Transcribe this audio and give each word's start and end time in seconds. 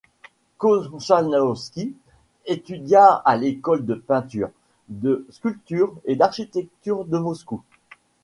Kontchalovski 0.57 1.93
étudia 2.47 3.07
à 3.23 3.37
l'École 3.37 3.85
de 3.85 3.93
peinture, 3.93 4.49
de 4.89 5.27
sculpture 5.29 5.93
et 6.05 6.15
d'architecture 6.15 7.05
de 7.05 7.19
Moscou. 7.19 7.61